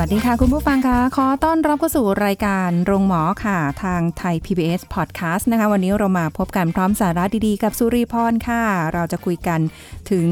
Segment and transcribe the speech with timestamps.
[0.00, 8.62] วัสดีค่ะ คุณผู้ฟังคะขอต้อนรับเข้าสู่รายการโรงหมอค่ะ ทางไทย PBS Podcast นะคะ วันนี้เรามาพบกันพร้อมสาระดีๆ กับสุริพรค่ะ
[8.94, 9.60] เราจะคุยกัน
[10.10, 10.26] ถึง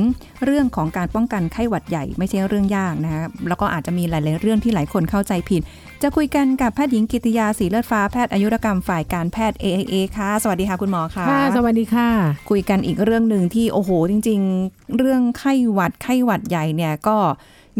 [0.44, 5.62] เรื่องของการป้องกันไข้หวัดใหญ่ไม่ใช่เรื่องยากนะคะแล้วก็อาจจะมีหลาย ๆ เรื่องที่หลายคนเข้าใจผิด
[6.02, 12.08] จะคุยกันกับแพทย์หญิงกิติยาสีเลือดฟ้าแพทย์อายุรกรรมฝ่ายการแพทย์ AIA ค่ะ สวัสดีค่ะคุณหมอค่ะค่ะ สวัสดีค่ะ
[12.50, 17.18] คุยกันอีกเรื่องหนึ่งที่โอ้โหจริง ๆ เรื่องไข้หวัดไข้หวัดใหญ่เนี่ยก็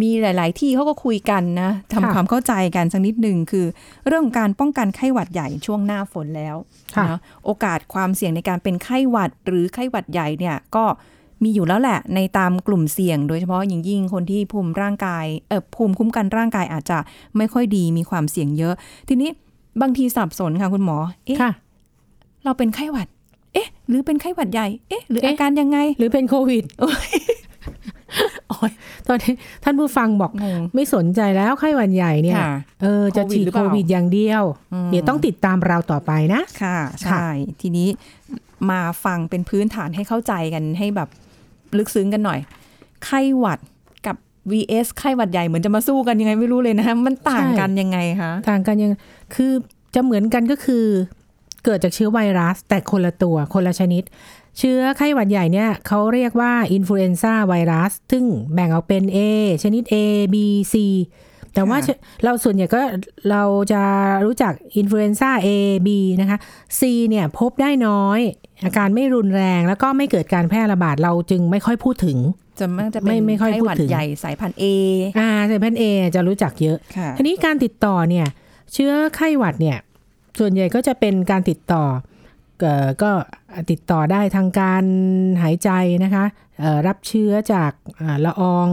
[0.03, 3.67] มีหลาย ๆ ที่เขาก็คุยกันนะทำค่ะความเข้าใจกันสักนิดหนึ่งคือ
[4.07, 6.57] เรื่องของการป้องกันไข้หวัดใหญ่ช่วงหน้าฝนแล้ว
[6.97, 10.85] ค่ะนะโอกาสความเสี่ยงในการเป็นไข้หวัดหรือไข้หวัดใหญ่เนี่ยก็
[11.43, 16.99] มีอยู่แล้วแหละในตามกลุ่มเสี่ยง โดยเฉพาะยิ่งยิ่งคนที่ภูมิร่างกายเออภูมิคุ้มกันร่างกายอาจจะ
[17.37, 18.75] ไม่ค่อยดีมีความเสี่ยงเยอะ
[19.09, 19.31] ทีนี้
[19.81, 21.53] บางทีสับสนค่ะคุณหมอ เอ๊ะค่ะ
[22.45, 23.09] เราเป็นไข้หวัด
[23.55, 27.11] เอ๊ะ หรือเป็นไข้หวัดใหญ่ เอ๊ะ หรือเอ๊ะอาการยังไง หรือเป็นโควิดโอ้ย
[29.09, 29.33] ตอนนี้
[29.65, 37.29] ท่านผู้ฟังบอกงงไม่สนใจแล้วไข้หวัดใหญ่เนี่ยค่ะเออจะโควิดฉีดหรือเปโคล่าวิดอย่างเดียวอืมเดี๋ยวต้องติดตามเราต่อไปนะค่ะค่ะ ใช่
[37.61, 37.89] ทีนี้
[38.71, 41.09] มาฟังเป็นพื้นฐานให้เข้าใจกันให้แบบ
[41.79, 42.39] ลึกซึ้งกันหน่อย
[43.05, 43.59] ไข้หวัด
[44.07, 44.17] กับ
[44.51, 48.91] vs ไข้หวัดใหญ่เหมือนจะมาสู้กันยังไงไม่รู้เลยนะมันต่างกันยังไงคะต่างกันยัง
[49.35, 49.53] คือ
[49.95, 50.85] จะเหมือนกันก็คือ
[51.65, 54.03] เกิดจากเชื้อไวรัส แต่คนละตัวคนละชนิด
[54.59, 59.19] เชื้อไข้หวัดใหญ่เนี่ยเขาเรียกว่า influenza virus ซึ่งแบ่งออกเป็น A
[59.63, 59.95] ชนิด A
[60.35, 60.37] B
[60.73, 60.75] C
[61.55, 62.81] แต่ว่าค่ะเราส่วนใหญ่ก็
[63.31, 63.43] เรา
[63.73, 63.83] จะ
[64.27, 65.49] รู้จักอินฟลูเอนซ่า A
[65.87, 65.89] B
[66.21, 66.39] นะคะ
[66.79, 68.21] C เนี่ยพบได้น้อย
[68.65, 72.19] อาการไม่รุนแรงแล้วก็ไม่เกิดการแพร่ระบาดเราจึงไม่ค่อยพูดถึง
[72.61, 74.65] จะมักจะเป็นไม่ไม่ค่อยไข้หวัดพูดถึงใหญ่สายพันธุ์ A
[75.19, 75.83] อ่าสายพันธุ์ A
[76.15, 78.27] จะรู้จักเยอะค่ะทีนี้การติดต่อเนี่ย
[78.73, 79.79] เชื้อไข้หวัดเนี่ย
[80.39, 82.18] ส่วนใหญ่ก็จะเป็นการติดต่อเอ่อ
[83.03, 83.11] ก็
[83.71, 84.85] ติดต่อได้ทางการ
[85.43, 85.71] หายใจ
[86.05, 86.25] นะคะ
[86.61, 88.69] เอ่อรับเชื้อจากอาละออง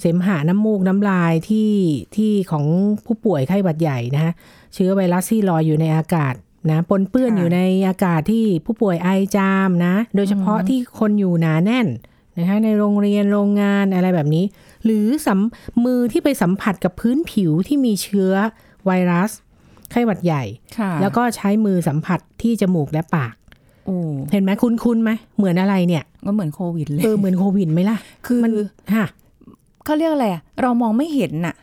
[0.00, 1.72] เสมหะน้ำมูกน้ำลายที่
[2.16, 2.64] ที่ของ
[3.06, 4.32] ผู้ป่วยไข้หวัดใหญ่นะคะ
[4.74, 6.34] เชื้อไวรัสที่ลอยอยู่ในอากาศ
[6.70, 11.86] นะปนเปื้อนค่ะอยู่ในอากาศที่ผู้ป่วยไอจามนะโดยเฉพาะที่คนอยู่หนาแน่น
[12.38, 14.44] นะคะในโรงเรียนโรงงานอะไรแบบนี้
[14.84, 15.40] หรือสัม
[15.84, 18.32] มือที่ไปสัมผัสกับพื้นผิวที่มีเชื้อ
[18.86, 19.30] ไวรัส
[19.92, 20.42] ไข้หวัดใหญ่
[20.78, 23.34] ค่ะแล้วก็ใช้มือสัมผัสที่จมูกและปาก
[23.86, 23.96] โอ้
[24.32, 28.52] เห็นไหมคุ้นคุ้นๆไหมเหมือนอะไรเนี่ย ก็เหมือนโควิดเลยเออเหมือนโควิดไหมล่ะ คือมัน
[28.94, 29.06] ฮะ
[29.84, 31.54] เขาเรียกอะไรอะเรามองไม่เห็นน่ะ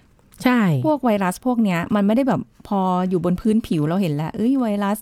[0.44, 2.79] ใช่ พวกไวรัสพวกเนี้ย มันไม่ได้แบบพอ
[3.09, 4.97] อยู่บนพื้นผิวเราเห็นแล้วเอ้ยไวรัส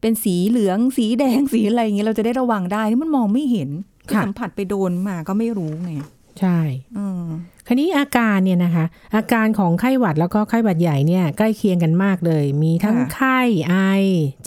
[0.00, 3.70] เป็นสีเหลืองสีแดงสีอะไรอย่างเงี้ยเราจะได้ระวังได้นี่มันมองไม่เห็น
[4.14, 5.92] ค่ะสัมผัสไปโดนมาก็ไม่รู้ไง
[6.40, 6.58] ใช่
[6.98, 7.26] อืม
[7.66, 8.84] คราวนี้อาการเนี่ยนะคะ
[9.16, 13.74] อาการของไข้หวัดแล้วก็ไข้หวัดใหญ่เนี่ยใกล้เคียงกันมากเลย มีทั้งค่ะไข้ไอ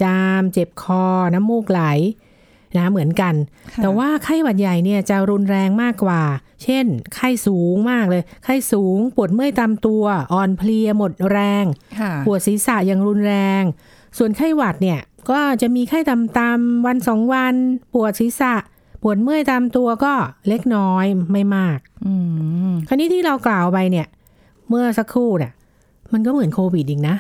[0.02, 1.82] จาม เจ็บคอ น้ำมูกไหล
[2.78, 3.34] นะเหมือนกัน
[3.72, 6.22] ค่ะแต่ว่าไข้หวัดใหญ่เนี่ยจะรุนแรงมากกว่า
[6.64, 6.86] เช่น
[7.16, 10.04] ไข้สูงมากเลย ไข้สูง ปวดเมื่อยตามตัว
[10.34, 11.66] อ่อนเพลียหมดแรง
[12.00, 13.64] ค่ะปวดศีรษะอย่างรุนแรง
[14.18, 15.00] ส่วนไข้หวัดเนี่ย
[15.32, 17.56] ก็จะมีไข้ตามๆวันสองวัน
[17.94, 18.56] ปวดศีรษะ
[19.02, 20.14] ปวดเมื่อยตามตัวก็
[20.48, 22.14] เล็กน้อยไม่มากอื
[22.70, 24.08] มคราวนี้ที่เรากล่าวไปเนี่ย
[24.70, 25.52] เมื่อสักครู่เนี่ย
[26.14, 27.16] มันก็เหมือนโควิดอีกนะ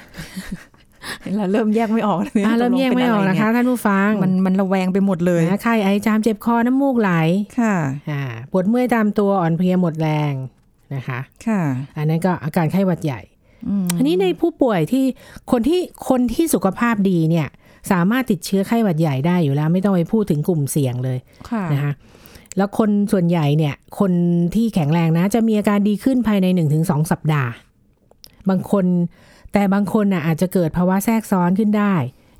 [1.37, 7.11] เราเริ่มแยกไม่ออกเลยอะเริ่มแยกไม่ออกนะคะท่านผู้ฟังมันมันระแวงไปหมดเลยนะไข้ไอจามเจ็บคอน้ำมูกไหล
[7.59, 7.75] ค่ะ
[8.09, 8.21] อ่า
[8.51, 10.33] ปวดเมื่อยตามตัวอ่อนเพลียหมดแรง
[10.95, 11.61] นะคะ ค่ะ
[11.97, 13.21] อันนั้นก็อาการไข้หวัดใหญ่
[13.67, 15.05] อืมอันนี้ในผู้ป่วยที่
[15.51, 17.47] คนที่คนที่สุขภาพดีเนี่ย
[17.91, 21.17] สามารถติดเชื้อไข้หวัดใหญ่ได้อยู่แล้ว ไม่ต้องไปพูดถึงกลุ่มเสี่ยงเลย
[21.49, 21.93] ค่ะนะคะ
[22.57, 24.11] แล้วคนส่วนใหญ่เนี่ย คน
[24.55, 26.47] ที่แข็งแรงนะ จะมีอาการดีขึ้นภายใน
[26.79, 27.51] 1-2สัปดาห์
[28.49, 28.85] บางคน
[29.53, 31.95] แต่บางคนน่ะอาจจะเกิดภาวะแทรกซ้อนขึ้นได้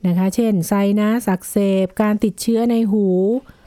[0.07, 3.05] นะคะ เช่นไซนัสอักเสบ การติดเชื้อในหู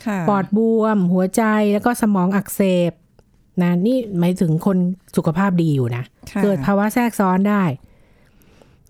[0.07, 1.43] ค่ะปอดบวม หัวใจ
[1.73, 2.93] แล้วก็สมองอักเสบ
[3.63, 4.79] นะนี่หมายถึงคน
[5.17, 7.65] สุขภาพดีอยู่นะค่ะเกิดภาวะแทรกซ้อนได้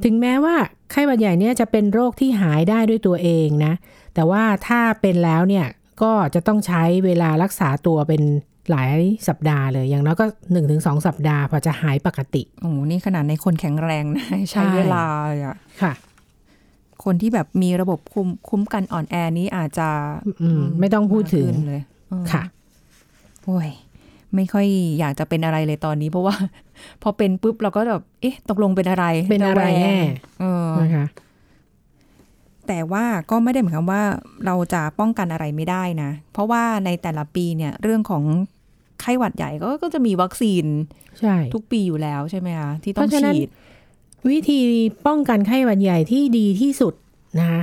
[0.05, 0.56] ถึงแม้ว่า
[0.91, 3.73] ไข้หวัดใหญ่เนี่ยจะเป็นโรคที่หายได้ด้วยตัวเองนะ
[4.14, 5.67] แต่ว่าถ้าเป็นแล้วเนี่ย
[6.02, 8.23] ก็จะต้องใช้เวลารักษาตัวเป็น
[8.70, 8.88] หลาย
[9.29, 15.93] สัปดาห์เลยอย่างน้อยก็หนึ่งถึงสองสัปดาห์พอจะหายปกติโอ้โหนี่ขนาดในคนแข็งแรงนะใช้ใช่เวลาเลยอะค่ะ
[17.05, 19.88] คนที่แบบมีระบบคุมคุ้มกันอ่อนแอนี้อาจจะ
[20.43, 22.43] อืมไม่ต้องพูดถึงมากขึ้นเลยอืมค่ะ
[23.44, 23.69] โอ้ย
[24.36, 24.66] ไม่ค่อย
[24.98, 26.36] อยากจะเป็นอะไรเลยตอนนี้ เพราะว่า
[27.02, 29.96] พอเป็นปุ๊บเราก็แบบเอ๊ะ ตกลงเป็นอะไรเป็นอะไรแวงแน่
[30.40, 31.06] เออนะคะ
[32.69, 34.02] แต่ว่าก็ไม่ได้หมายความว่า
[34.46, 38.25] เราจะป้องกันอะไรไม่ได้นะ เพราะว่าในแต่ละปีเนี่ยเรื่องของ
[39.00, 40.64] ไข้หวัดใหญ่ก็ก็จะมีวัคซีน
[41.20, 43.48] ใช่ทุกปีอยู่แล้วใช่ไหมคะที่ต้องเพราะฉะนั้นฉีด
[44.30, 44.60] วิธี
[45.06, 46.94] ป้องกันไข้หวัดใหญ่ที่ดีที่สุด
[47.38, 47.62] นะคะ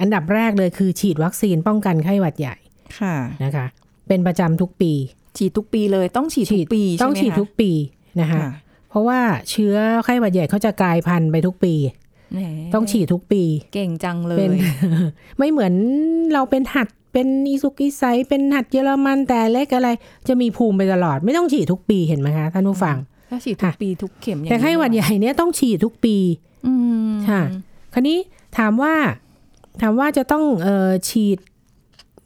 [0.00, 2.56] อันดับแรกเลยคือฉีดวัคซีนป้องกันไข้หวัดใหญ่
[2.98, 3.14] ค่ะ
[3.44, 3.66] นะคะ
[4.08, 4.92] เป็นประจำทุกปี
[5.38, 7.70] ฉีดทุกปีเลยต้องฉีดทุกปีต้องใช่ฉีดไหมคะทุกปี
[8.20, 8.48] นะคะค่ะ
[8.90, 9.74] เพราะว่าเชื้อ
[10.04, 11.74] ไข้หวัดใหญ่เขาจะกลายพันธุ์ไปทุกปี
[12.34, 12.40] แหม
[12.74, 13.42] ต้องฉีดทุกปี
[13.74, 14.62] เก่งจังเลเป็นย
[15.38, 15.72] ไม่เหมือน
[16.32, 19.88] เราเป็นหัดเป็นอีสุกอีไซเป็นหัดเยอรมันแต่เล็กอะไร
[20.28, 22.96] จะมีภูมิไปตลอด ไม่ต้องฉีดทุกปีเห็นไหมคะท่านผู้ฟัง
[23.30, 26.16] ถ้าฉีดทุกปีทุกเข็มอย่างแต่ไข้หวัดใหญ่เนี่ยต้องฉีดทุกปี
[26.66, 26.74] อื
[27.10, 27.42] มค่ะ
[27.92, 28.18] คราวนี้
[28.58, 28.94] ถามว่า
[29.80, 31.38] ถามว่าจะต้องเออฉีด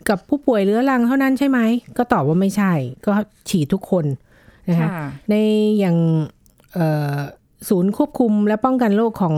[0.09, 1.59] กับผู้ป่วยเรื้อรังเท่านั้นใช่ไหม
[1.97, 2.73] ก็ตอบว่าไม่ใช่
[3.06, 3.12] ก็
[3.49, 4.05] ฉีดทุกคน
[4.69, 5.35] นะคะค่ะใน
[5.79, 5.97] อย่าง
[6.73, 6.87] เอ่
[7.17, 7.19] อ
[7.69, 9.37] ศูนย์ควบคุมและป้องกันโรคของ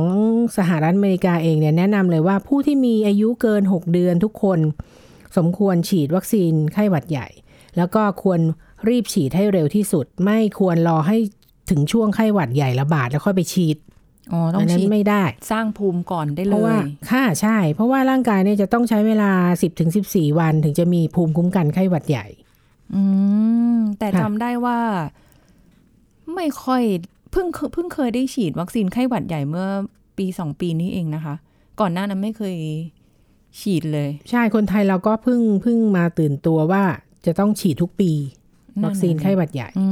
[0.58, 4.58] สหรัฐอเมริกาเองเนี่ยแนะนำเลยว่าผู้ที่มีอายุเกิน 6 เดือนทุกคน
[5.36, 7.28] สมควรฉีดวัคซีนไข้หวัดใหญ่
[7.76, 8.40] แล้วก็ควร
[8.88, 11.16] รีบฉีดให้เร็วที่สุด ไม่ควรรอให้
[11.70, 13.76] ถึงช่วงไข้หวัดใหญ่ระบาดแล้วค่อยไปฉีด
[14.32, 16.80] อ๋อต้ออังนนั้ฉีนดไม่ได้ สร้างภูมิก่อนได้เพเลราะว่าย
[17.10, 22.26] ค่ะใช่ เพราะว่าร่างกายเนี่ยจะต้องใช้เวลา 10-14ถึง14วันถึงจะมีภูมิคุ้มกันไข้หวัดใหญ่
[22.94, 23.02] อื
[23.76, 24.78] ม แต่ค่ะจำได้ว่า
[26.34, 26.82] ไม่ค่อย
[27.32, 29.68] เพิ่งเคเพิ่งเคยได้ฉีดวัคซีนไข้หวัดใหญ่เมื่อ
[30.18, 31.34] ปีสองปีนี้เองนะคะ
[31.80, 32.56] ก่อนหน้านั้นไม่เคย
[33.60, 36.82] ฉีดเลย ใช่คนไทยเราก็เพิ่งเพิ่งมาตื่นตัวว่า
[37.26, 38.12] จะต้องฉีดทุกปี
[38.84, 39.86] วัคซีนไข้หวัดใหญ่อื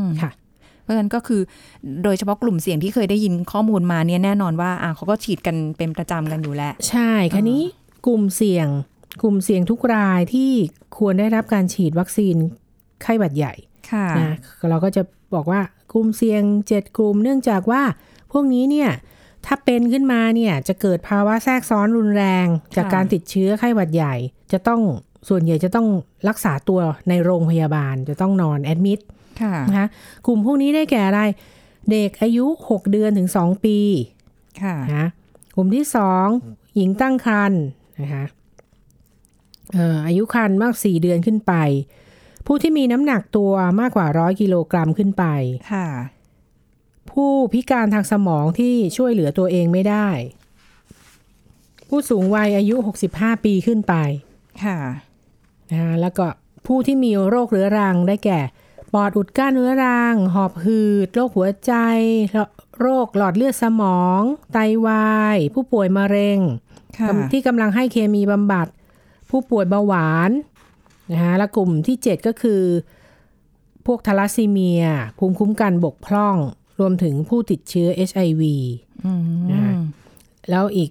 [0.00, 0.30] มค่ะ
[0.82, 1.40] เพราะฉะนั้นก็คือ
[2.04, 7.62] โดยเฉพาะกลุ่มเสี่ยงที่เคยได้ยินข้อมูลมาเนี่ยแน่นอนว่าอะเขาก็ฉีดกันเป็นประจำกันอยู่แล้วใช่คันนี้
[8.06, 8.68] กลุ่มเสี่ยง
[9.22, 10.50] กลุ่มเสี่ยงทุกรายที่
[10.98, 12.36] ควรได้รับการฉีดวัคซีน
[13.02, 13.54] ไข้หวัดใหญ่
[13.90, 14.36] ค่ะนะ
[14.70, 15.02] เราก็จะ
[15.34, 15.60] บอกว่า
[15.92, 16.42] กลุ่มเสี่ยง
[16.72, 17.82] 7 กลุ่มเนื่องจากว่า
[18.32, 18.90] พวกนี้เนี่ย
[19.46, 22.46] ถ้าเป็นขึ้นมาเนี่ยจะเกิดภาวะแทรกซ้อนรุนแรง
[22.76, 24.14] จากการติดเชื้อไข้หวัดใหญ่
[24.52, 24.80] จะต้อง
[25.28, 25.88] ส่วนใหญ่จะต้อง
[26.28, 29.11] รักษาตัวในโรงพยาบาลจะต้องนอนแอดมิดค่ะ
[29.68, 29.88] นะคะ
[30.26, 31.22] กลุ่มพวกนี้ได้แก่อะไร
[31.90, 33.78] เด็กอายุ 6 เดือนถึง 2 ปี
[34.62, 35.08] ค่ะนะ
[35.54, 35.84] กลุ่มที่
[36.30, 37.62] 2 หญิงตั้งครรภ์
[38.00, 38.24] นะคะ
[39.72, 41.54] เอ่ออายุครรภ์มาก 4 เดือนขึ้นไป
[42.46, 45.24] ผู้ที่มีน้ำหนักตัวมากกว่า100กิโลกรัมขึ้นไป
[45.72, 45.88] ค่ะ
[47.10, 50.08] ผู้พิการทางสมองที่ช่วยเหลือตัวเองไม่ได้
[51.88, 52.76] ผู้สูงวัยอายุ
[53.10, 53.94] 65 ปีขึ้นไป
[54.64, 54.78] ค่ะ
[55.70, 56.26] นะคะแล้วก็
[56.66, 58.40] ผู้ที่มีโรคเรื้อรังได้แก่
[58.92, 61.72] ปอดอุดกั้นเรื้อรัง หอบหืด โรคหัวใจ
[62.80, 64.22] โรคหลอดเลือดสมอง
[64.52, 66.38] ไตวาย ผู้ป่วยมะเร็ง
[66.98, 68.66] ค่ะที่กำลังให้เคมีบำบัด
[69.30, 70.30] ผู้ป่วยเบาหวาน
[71.12, 72.62] นะคะและกลุ่มที่ 7 ก็คือ
[73.86, 74.84] พวกทาลัสซีเมีย
[75.18, 76.36] ภูมิคุ้มกันบกพร่อง
[76.80, 78.42] รวมถึงผู้ติดเชื้อ HIV
[79.04, 79.74] อืมนะคะ
[80.50, 80.90] แล้วอีก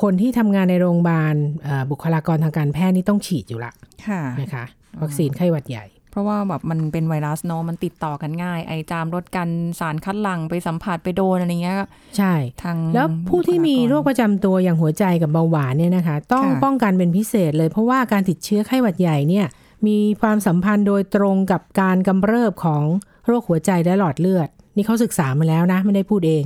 [0.00, 3.72] คนที่ทำงานในโรงพยาบาลเอ่อบุคลากรทางการแพทย์นี่ต้องฉีดอยู่ละ
[4.06, 4.64] ค่ะนะคะ
[5.02, 9.48] วัคซีนไข้หวัดใหญ่เพ ราะว่าแบบมันเป็นไวรัสเนาะมันติดต่อกันง่าย ไอจามลดกัน
[9.80, 11.76] สารคัดหลั่งไปสัมผัสไปโดนอะไรเงี้ย
[12.16, 19.46] ใช่ทางแล้วผู้ที่มีโรคประจำตัวอย่างหัวใจกับเบาหวานเนี่ยนะคะ ต้องค่ะป้องกันเป็นพิเศษเลย เพราะว่าการติดเชื้อไข้หวัดใหญ่เนี่ย
[19.86, 22.82] มีความสัมพันธ์โดยตรงกับการกำเริบของ
[23.26, 26.44] โรคหัวใจและหลอดเลือด นี่เขาศึกษามาแล้วนะ ไม่ได้พูดเอง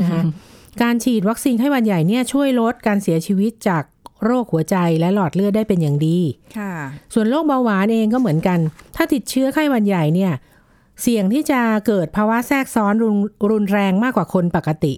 [0.00, 0.22] นะคะ
[0.82, 3.82] การฉีดวัคซีนไข้หวัดใหญ่เนี่ยช่วยลดการเสียชีวิตจาก
[4.24, 6.18] โรคหัวใจและหลอดเลือดได้เป็นอย่างดี
[6.58, 6.72] ค่ะ
[7.14, 8.58] ส่วนโรคเบาหวานเองก็เหมือนกัน
[8.96, 10.32] ถ้าติดเชื้อไข้หวัดใหญ่เนี่ย
[11.02, 13.16] เสี่ยงที่จะเกิดภาวะแทรกซ้อนรุน
[13.50, 14.94] รุนแรงมากกว่าคนปกติ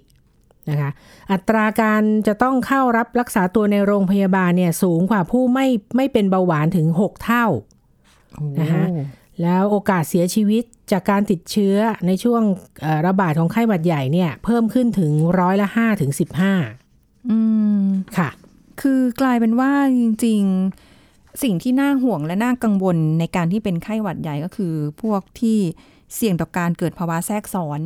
[0.71, 0.91] นะคะ
[1.33, 7.47] อัตราการจะต้องเข้ารับรักษาตัวในโรงพยาบาลเนี่ยสูงกว่าผู้ไม่ไม่เป็นเบาหวานถึง 6 เท่า
[8.61, 8.85] นะคะ
[9.43, 11.77] แล้วโอกาสเสียชีวิตจากการติดเชื้อ
[12.07, 12.43] ในช่วง
[12.83, 16.11] เอ่อระบาดของไข้หวัดใหญ่เนี่ย เพิ่มขึ้นถึงร้อยละ5ถึง
[17.31, 17.39] อื
[17.85, 18.29] ม15ค่ะ
[18.81, 20.43] คือกลายเป็นว่าจริง
[20.93, 25.59] ๆ สิ่งที่น่าห่วงและน่ากังวลในการที่เป็นไข้หวัดใหญ่ก็คือ พวกที่
[26.15, 27.81] เสี่ยงต่อการเกิดภาวะแทรกซ้อน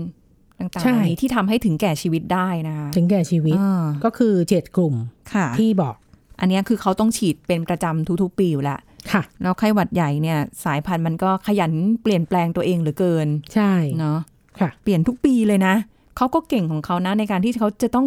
[0.58, 4.94] ต่างๆใช่เหล่านี้ที่ทำให้ถึงแก่ชีวิตได้นะคะถึงแก่ชีวิตอ่าก็คือ7กลุ่ม
[5.34, 5.94] ค่ะที่บอก
[6.40, 8.78] อันเนี้ยคือเขาต้องฉีดเป็นประจำทุกๆปีอยู่และ
[9.12, 14.18] ค่ะแล้วไข้หวัดใหญ่เนี่ยสายพันธุ์มันก็ขยันเปลี่ยนแปลงตัวเองเหลือเกิน ใช่เนาะ
[14.60, 15.74] ค่ะ เปลี่ยนทุกปีเลยนะ
[16.16, 18.06] เขาก็เก่งของเขานะในการที่เขาจะต้อง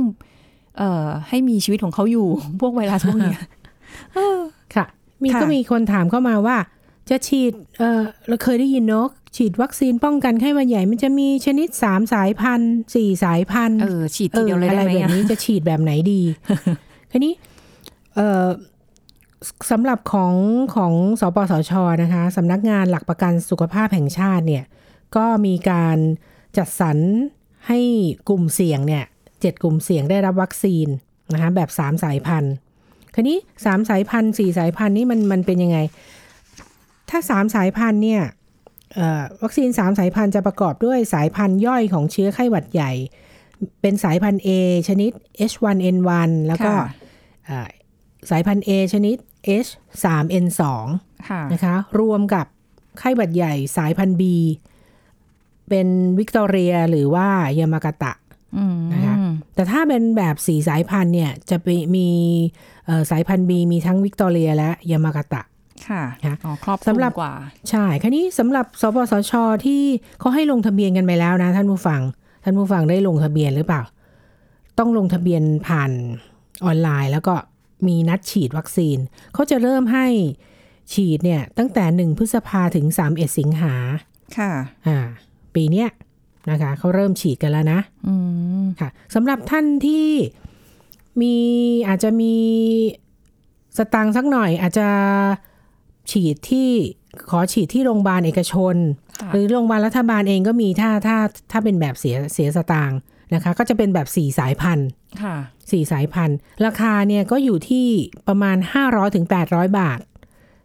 [0.77, 2.27] เอ่อให้มีชีวิตของเขาอยู่
[2.61, 3.39] พวกไวรัสพวกเนี้ย
[4.75, 4.85] ค่ะ
[5.23, 6.57] มีค่ะก็มีคนถามเข้ามาว่า
[7.09, 16.21] จะฉีดเออเราเคยได้ยินเนอะฉีดวัคซีนป้องกันไข้หวัดใหญ่มันจะมีชนิดสามสายพันธุ์สี่สายพันธุ์เออฉีดทีเดียวเลยอะได้ไรไหมแบบอะนี้จะฉีดแบบไหนดี
[17.11, 17.33] คราวนี้
[18.15, 18.45] เออ
[19.71, 20.35] สำหรับของ
[20.75, 21.71] ของสปสช
[22.01, 24.63] นะคะสำนักงานหลักประกันสุขภาพแห่งชาติเนี่ย
[25.15, 25.97] ก็มีการ
[26.57, 26.97] จัดสรร
[27.67, 27.79] ให้
[28.29, 29.05] กลุ่มเสี่ยงเนี่ย
[29.41, 30.87] เจ็ดกลุ่มเสี่ยงได้รับวัคซีน
[31.33, 32.53] นะคะแบบ 3 สายพันธุ์
[33.15, 35.77] คันนี้ 3 สายพันธุ์4สายพันธุ์นี้มันมันเป็นยังไง
[37.09, 38.21] ถ้า 3 สายพันธุ์เนี่ย
[38.93, 42.91] เอ่อวัคซีน 3 สายพันธุ์จะประกอบด้วยสายพันธุ์ย่อยของเชื้อไข้หวัดใหญ่
[43.81, 44.49] เป็นสายพันธุ์ A
[44.87, 45.11] ชนิด
[45.51, 46.87] H1N1 แล้วก็ค่ะ
[47.45, 47.67] เอ่อ
[48.29, 49.17] สายพันธุ์ A ชนิด
[49.65, 50.61] H3N2
[51.29, 52.45] ค่ะนะคะรวมกับ
[52.99, 54.23] ไข้หวัดใหญ่สายพันธุ์ B
[55.69, 55.87] เป็น
[56.19, 57.27] วิกตอเรียหรือว่า
[57.59, 58.13] ยามากาตะ
[58.57, 59.08] อืมนะคะ
[59.55, 62.07] แต่ถ้าเป็นแบบสีสายพันธุ์เนี่ยจะไปมี
[62.85, 65.41] เอ่อสายพันธุ์ B มีทั้งวิกตอเรียและยามากาตะ
[65.87, 67.33] ค่ะค่ะอ๋อครอบคลุสำมหรับกว่า
[67.69, 69.33] ใช่คันนี้สำหรับสปสช
[69.65, 69.81] ที่
[70.19, 72.01] เขาให้ลงทะเบียนกันไปแล้วนะ ท่านผู้ฟัง
[72.43, 73.81] ท่านผู้ฟังได้ลงทะเบียนหรือเปล่า
[74.77, 75.91] ต้องลงทะเบียนผ่าน
[76.65, 77.35] ออนไลน์ แล้วก็
[77.87, 78.97] มีนัดฉีดวัคซีน
[79.33, 80.07] เขาจะเริ่มให้
[80.93, 83.73] ฉีดเนี่ยตั้งแต่1พฤษภาถึง31สิงหา
[84.37, 84.51] ค่ะ
[84.87, 84.99] อ่า
[85.55, 85.87] ปีเนี้ย
[86.49, 88.13] นะคะเขาเริ่มฉีดกันแล้วนะอื
[88.63, 90.07] มค่ะสำหรับท่านที่
[91.21, 91.35] มี
[91.87, 92.35] อาจจะมี
[93.77, 94.87] สตังค์สักหน่อยอาจจะ
[96.11, 96.69] ฉีดที่
[97.29, 98.75] ขอฉีดที่โรงพยาบาลเอกชน
[99.21, 101.17] ค่ะหรือโรงพยาบาลรัฐบาลเองก็มีถ้าถ้า
[101.51, 102.99] ถ้าเป็นแบบเสียเสียสตางค์
[103.33, 104.89] นะคะ ก็จะเป็นแบบสี่สายพันธุ์
[105.23, 105.35] ค่ะ
[105.71, 107.87] สี่สายพันธุ์ ราคาเนี่ยก็อยู่ที่
[108.27, 109.99] ประมาณ500ถึง800บาท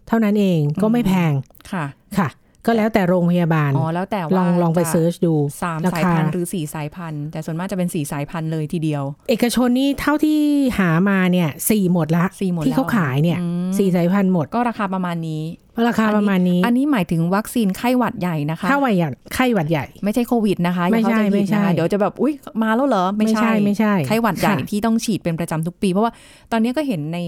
[0.09, 1.33] เท่านั้นเองก็ไม่แพง
[1.73, 1.85] ค่ะ
[2.19, 2.29] ค่ะ
[2.67, 10.39] ก็แล้วแต่โรงพยาบาลอ๋อแล้วแต่ลว่าองลองไปจะเซิร์ชดูสามราสายคาพันธุ์หรือสี่สายพันธุ์แต่ส่วนมากจะเป็นสี่สายพันธุ์เลยทีเดียว เอกชนนี่เท่าที่
[10.79, 15.45] หามาเนี่ยสี่หมดละสี่หมดที่เขาแล้วขายเนี่ยอืมสี่สายพันธุ์หมดก็ราคาประมาณนี้
[15.89, 26.13] ราคาประมาณนี้ อันนี้หมายถึงวัคซีนไข้หวัดใหญ่นะคะถ้าวัยใหญ่ไข้หวัดใหญ่ ไม่ใช่โควิดนะคะอย่าไม่ใช่เข้าใจผิดไม่ใช่นะคะเดี๋ยวจะแบบอุ้ยมาแล้วเหรอไม่ไม่ใช่ไม่ใช่ไข้หวัดใหญ่ค่ะที่ต้องฉีดเป็นประจำทุกปี เพราะว่า
[26.53, 27.19] ตอนนี้ก็เห็นใน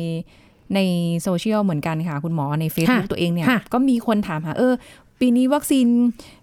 [0.74, 0.80] ใน
[1.22, 4.74] โซเชียลเหมือนกันค่ะ คุณหมอใน Facebook ตัวเองเนี่ยค่ะก็มีคนถามหาเออ
[5.20, 5.86] ปีนี้วัคซีน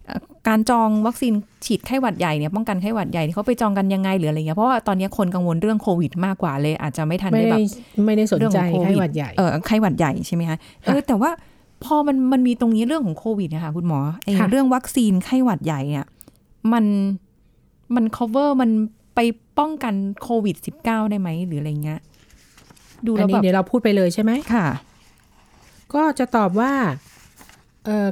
[0.05, 1.33] เอ่อการจองวัคซีน
[1.65, 7.61] ฉีดไข้หวัดใหญ่เนี่ยป้องกันไข้หวัดใหญ่นี่เขาไปจองกันยังไงหรืออะไรเงี้ยเพราะว่าตอนนี้คนกังวลเรื่องโควิดมากกว่าเลย อาจจะไม่ทันไม่ได้แบได้
[8.01, 11.31] บไม่ได้สนเรื่องใจของโควิดไข้หวัดใหญ่เออไข้หวัดใหญ่ใช่ไหมคะเออแต่ว่า
[11.83, 16.07] พอมันมันมีตรงนี้เรื่องของโควิดนะคะคุณหมอไอ้ค่ะเรื่องวัคซีนไข้หวัดใหญ่เนี่ย
[16.73, 16.85] มัน
[17.95, 18.69] มัน cover มัน
[19.15, 19.19] ไป
[19.59, 21.99] ป้องกันโควิด -19 ได้ไหมหรืออะไรเงี้ย
[23.05, 24.67] ดูอัแล้นวนี้แบบเดี๋ยวเราพูดไปเลยใช่ไหมค่ะ
[25.93, 27.12] ก็จะตอบว่าเอ่อ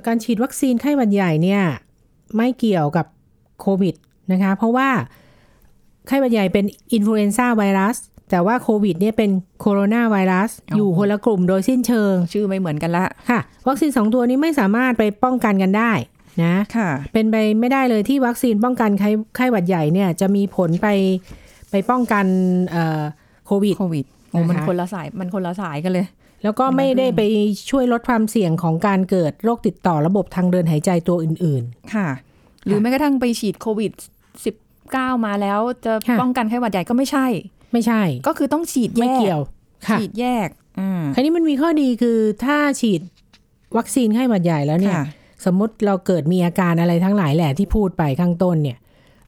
[0.08, 1.62] การฉีดวัคซีนไข้หวัดใหญ่เนี่ย
[2.38, 3.06] ไม่เกี่ยวกับ
[3.62, 3.96] โควิด
[4.32, 4.90] นะคะเพราะว่า
[6.08, 7.98] ไข้หวัดใหญ่เป็น influenza virus
[8.32, 15.92] แต่ว่าโควิดเนี่ยเป็นโคโรนาไวรัสอ๋อออยู่คนละกลุ่มโดยสิ้นเชิง ชื่อไม่เหมือนกันละค่ะ วัคซีนสองตัวนี้ไม่สามารถไปป้องกันกันได้
[16.44, 20.88] นะค่ะ เป็นไปไม่ได้เลยที่วัคซีนป้องกันไข้ไข้หวัดใหญ่เนี่ยจะมีผลไป
[21.72, 22.26] ไปป้องกัน
[22.70, 23.02] เอ่อ
[23.46, 26.06] โควิดโควิดโอ้มันนะคะคนละสายมันคนละสายกันเลย
[26.44, 27.22] แล้วก็ไม่ได้ไป
[27.70, 31.64] ช่วยลดความเสี่ยงของการเกิดโรคติดต่อระบบทางเดินหายใจตัวอื่น
[31.96, 32.08] ค่ะ
[32.66, 33.92] หรือแม้กระทั่งไปฉีดโควิด
[34.58, 39.42] 19 มาแล้วจะค่ะป้องกันไข้หวัดใหญ่ก็ไม่ใช่ๆไม่ใช่ ก็คือต้องฉีดแยไม่กเกี่ยว
[39.88, 43.02] ค่ะฉีดแยกอ่าคราวนี้มันมีข้อดีคือถ้าฉีด
[43.78, 45.06] วัคซีนไข้หวัดใหญ่แล้วเนี่ยค่ะ
[45.46, 48.78] สมมติเราเกิดมีอาการอะไรทั้งหลายแหละที่พูดไปข้างต้นเนี่ย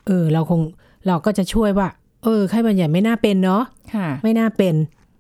[0.08, 0.62] เออ เราคง
[1.08, 1.88] เราก็จะช่วยว่า
[2.24, 3.64] เออไข้หวัดใหญ่ไม่น่าเป็นเนาะ
[3.96, 4.76] ค่ะไม่น่าเป็น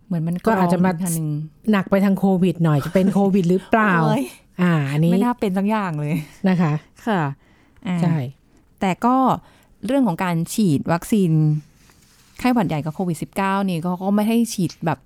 [0.05, 1.29] เหมือนมันก็อาจจะมากรองกทงหนึ่ง
[1.71, 4.23] หนักไปทางโควิดหน่อยจะเป็นโควิดหรือเปล่าโอ้ย
[4.61, 6.15] อ่าอันนี้ไม่น่าเป็นสักอย่างเลย
[6.49, 6.73] นะคะ
[7.07, 7.21] ค่ะ
[7.87, 8.17] อ่าใช่
[8.81, 9.15] แต่ก็
[9.85, 11.31] เรื่องของการฉีดวัคซีน
[12.39, 14.99] ไข้หวัดใหญ่กับโควิด -19 นี่ก็ก็ไม่ให้ฉีดแบบ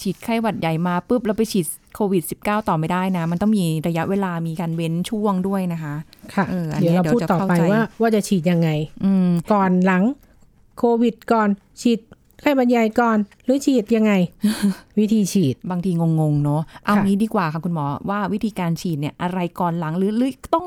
[0.00, 5.94] ฉีดไข้หวัดใหญ่มาปุ๊บแล้วไปฉีดโควิด -19 ต่อไม่ได้นะ มันต้องมีระยะเวลามีการเว้นช่วงด้วยนะคะ
[6.34, 8.68] ค่ะเอออันนี้เดี๋ยวเราเดี๋ยวพูดจะต่อไปเข้าใจว่าว่าจะฉีดยังไง
[9.04, 10.02] อืมก่อนหลัง
[10.78, 11.48] โควิดก่อน
[11.80, 12.00] ฉีด
[12.44, 14.12] ไข้หวัดใหญ่ก่อนหรือฉีดยังไง
[14.98, 20.66] วิธีฉีดบางทีงงๆเนาะเอาค่ะงี้ดีกว่าค่ะคุณหมอว่าวิธีการฉีดเนี่ยอะไรก่อนหลังหรือหรือต้อง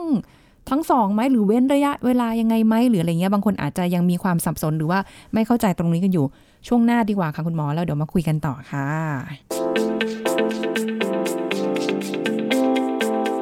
[0.70, 5.00] ทั้งสองไหมหรือเว้นระยะเวลายังไงไหมหรืออะไรเงี้ยบางคนอาจจะยังมีความสับสนหรือว่า
[5.34, 6.26] ไม่เข้าใจตรงนี้กันอยู่
[6.68, 8.90] ช่วงหน้าดีกว่าค่ะคุณหมอแล้วเดี๋ยวมาคุยกันต่อค่ะ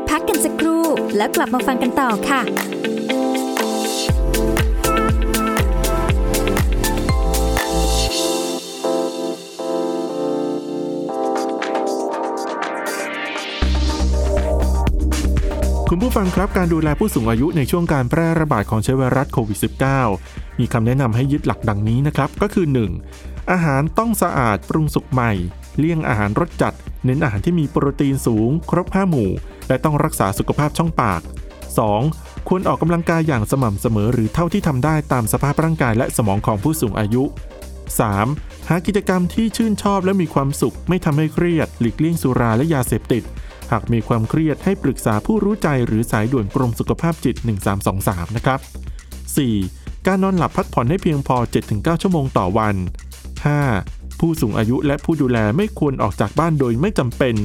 [0.10, 0.84] พักกันสักครู่
[1.18, 2.42] แล้วกลับมาฟังกันต่อค่ะ
[15.98, 19.60] คุณผู้ฟังครับการดูแลผู้สูงอายุในช่วงการแพร่ระบาดของเชื้อไวรัสโควิด
[20.08, 22.66] -19 มีคำแนะนำให้ยึดหลักดังนี้นะครับ ก็คือ
[23.08, 23.52] 1.
[23.52, 25.32] อาหารต้องสะอาดปรุงสุกใหม่
[25.80, 26.76] เลี่ยงอาหารรสจัด
[27.06, 29.30] เน้นอาหารที่มีโปรตีนสูง ครบ5หมู่
[29.68, 31.22] และต้องรักษาสุขภาพช่องปาก
[31.84, 32.48] 2.
[32.48, 37.24] ควรออกกำลังกายอย่างสม่ำเสมอหรือเท่าที่ทำได้ตามสภาพร่างกายและสมองของผู้สูงอายุ
[37.96, 38.70] 3.
[38.70, 43.24] หากิจกรรมที่ชื่นชอบและมีความสุขไม่ทำให้เครียด หลีกเลี่ยงสุราและยาเสพติด
[43.72, 47.36] หากมีความเครียดให้ปรึกษาผู้รู้ใจหรือสายด่วนกรมสุขภาพจิต
[47.86, 48.60] 1323 นะครับ
[49.34, 50.08] 4.
[50.08, 51.38] การนอนหลับพักผ่อนให้เพียงพอ
[51.70, 52.76] 7-9 ชั่วโมงต่อวัน
[53.48, 54.20] 5.
[54.20, 57.36] ผู้สูงอายุและผู้ดูแลไม่ควรออกจากบ้านโดยไม่จำเป็น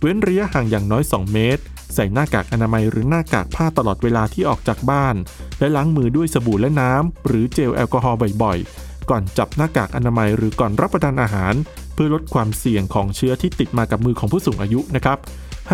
[0.00, 1.62] เว้นระยะห่างอย่างน้อย 2 เมตร
[1.94, 5.14] ใส่หน้ากากอนามัยหรือหน้ากากผ้าตลอดเวลาที่ออกจากบ้าน
[5.58, 11.54] และล้างมือด้วยสบู่และน้ำหรือเจลแอลกอฮอล์บ่อยๆ ก่อนจับหน้ากากอนามัยหรือก่อนรับประทานอาหาร
[11.94, 15.18] เพื่อลดความเสี่ยงของเชื้อที่ติดมากับมือของผู้สูงอายุนะครับ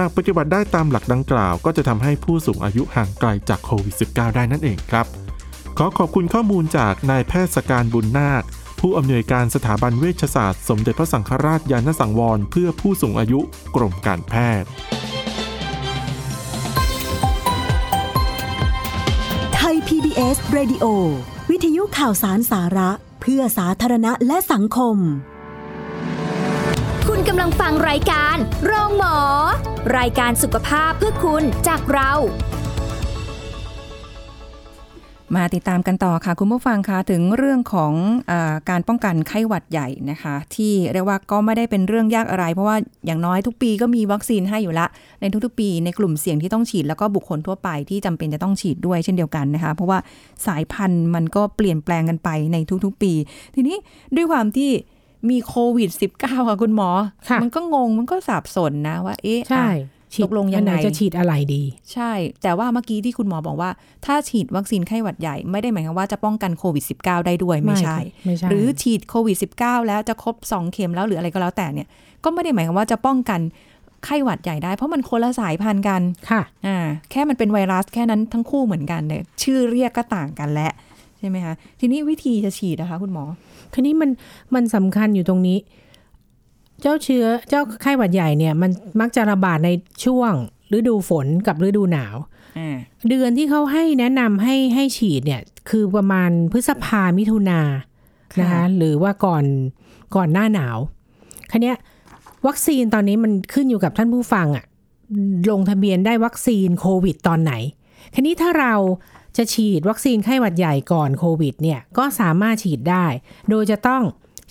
[0.01, 5.07] หากปฏิบัติได้ตามหลักดังกล่าว ก็จะทำให้ผู้สูงอายุห่างไกลจากโควิด -19 ได้นั่นเองครับ
[5.79, 8.43] ขอขอบคุณข้อมูลจากนายแพทย์สการบุญนาค
[8.81, 13.41] ผู้อำนวยการสถาบันเวชศาสตร์ สมเด็จพระสังฆราชยานสังวร เพื่อผู้สูงอายุ
[13.77, 14.69] กรมการแพทย์
[19.55, 20.85] ไทย PBS Radio
[21.51, 29.17] วิทยุข่าวสารสาระ เพื่อสาธารณะและสังคมำลังฟังรายการโรงหมอ
[29.99, 32.13] รายการสุขภาพเพื่อคุณจากเรา
[35.37, 37.93] มาติดตามกันต่อค่ะ คุณผู้ฟังคะถึงเรื่องของ
[38.31, 38.33] อ
[38.71, 42.77] การป้องกันไข้หวัดใหญ่นะคะ ที่เรียกว่าก็ไม่ได้เป็นเรื่องยากอะไร เพราะว่า
[43.07, 44.87] อย่างน้อยทุกปีก็มีวัคซีนให้อยู่ละ
[45.21, 49.99] ในทุกๆปีในกลุ่มเสี่ยงที่ต้องฉีดแล้วก็บุคคลทั่วไปที่จำเป็นจะต้องฉีดด้วยเช่นเดียวกันนะคะ เพราะว่า
[50.47, 53.13] สายพันธุ์มันก็เปลี่ยนแปลงกันไปในทุกๆปี
[53.55, 53.77] ทีนี้
[54.17, 54.71] ด้วยความที่
[55.31, 56.91] มีโควิด -19 ค่ะคุณหมอ
[57.29, 63.71] ค่ะมันก็งงมันก็สับสนนะว่า เอ๊ะใช่อะฉีดตกลงยังไงอันหนจะฉีดอะไรดี ใช่ แต่ว่าเมื่อกี้ที่คุณหมอบอกว่า
[64.07, 71.89] ถ้าฉีดวัคซีนไข้หวัดใหญ่ไม่ได้หมายความว่าจะป้องกันโควิด -19 ได้ด้วยไม่ใช่ไม่ใช่ หรือฉีดโควิด -19 แล้วจะครบ 2 เข็มแล้วหรืออะไรก็แล้วแต่เนี่ย
[72.25, 73.41] ก็ไม่ได้หมายความว่าจะป้องกัน
[74.05, 76.79] ไข้หวัดใหญ่ได้เพราะมันคนละสายพันธุ์กัน ค่ะ อ่า
[77.11, 80.73] แค่มันเป็นไวรัสแค่นั้นทั้งคู่เหมือนกันเนี่ยชื่อเรียกก็ต่างกันแหละ
[81.19, 83.25] ใช่ไหมคะ ทีนี้วิธีจะฉีดนะคะ คุณหมอ
[83.75, 84.11] ทีนี้มัน
[84.55, 85.59] มันสำคัญอยู่ตรงนี้
[86.83, 88.71] เจ้าเชื้อเจ้าไข้หวัดใหญ่เนี่ย มัน
[89.01, 89.71] มักจะระบาดใน
[90.05, 90.33] ช่วง
[90.77, 92.17] ฤดูฝนกับฤดูหนาว
[92.59, 92.77] อ่า
[93.09, 97.61] เดือนที่เขาให้แนะนำให้ให้ฉีดเนี่ย คือประมาณพฤษภามิถุนา
[98.41, 99.45] นะคะหรือว่าก่อน
[100.17, 100.79] ก่อนหน้าหนาว
[101.51, 101.77] คันนี้ย
[102.47, 104.65] วัคซีนตอนนี้มันขึ้นอยู่กับท่านผู้ฟังอะ
[105.51, 107.53] ลงทะเบียนได้วัคซีนโควิดตอนไหน
[108.15, 108.75] คันนี้ถ้าเรา
[109.37, 113.07] จะฉีดวัคซีนไข้หวัดใหญ่ก่อนโควิดเนี่ยก็สามารถฉีดได้
[113.51, 114.03] โดยจะต้อง